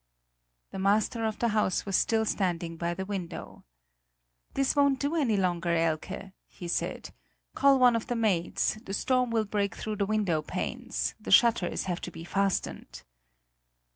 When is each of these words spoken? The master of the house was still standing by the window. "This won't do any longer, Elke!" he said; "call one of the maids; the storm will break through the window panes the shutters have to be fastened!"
The 0.71 0.79
master 0.79 1.25
of 1.25 1.37
the 1.37 1.49
house 1.49 1.85
was 1.85 1.95
still 1.95 2.25
standing 2.25 2.75
by 2.75 2.95
the 2.95 3.05
window. 3.05 3.65
"This 4.55 4.75
won't 4.75 4.99
do 4.99 5.13
any 5.15 5.37
longer, 5.37 5.75
Elke!" 5.75 6.31
he 6.47 6.67
said; 6.67 7.11
"call 7.53 7.77
one 7.77 7.95
of 7.95 8.07
the 8.07 8.15
maids; 8.15 8.79
the 8.83 8.95
storm 8.95 9.29
will 9.29 9.45
break 9.45 9.75
through 9.75 9.97
the 9.97 10.07
window 10.09 10.41
panes 10.41 11.13
the 11.21 11.29
shutters 11.29 11.83
have 11.83 12.01
to 12.01 12.09
be 12.09 12.23
fastened!" 12.23 13.03